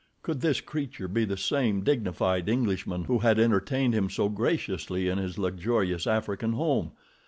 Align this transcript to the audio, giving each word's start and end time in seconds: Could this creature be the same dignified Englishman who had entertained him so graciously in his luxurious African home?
Could 0.23 0.41
this 0.41 0.61
creature 0.61 1.07
be 1.07 1.25
the 1.25 1.37
same 1.37 1.81
dignified 1.83 2.49
Englishman 2.49 3.03
who 3.03 3.19
had 3.19 3.37
entertained 3.37 3.93
him 3.93 4.09
so 4.09 4.29
graciously 4.29 5.07
in 5.07 5.19
his 5.19 5.37
luxurious 5.37 6.07
African 6.07 6.53
home? 6.53 6.93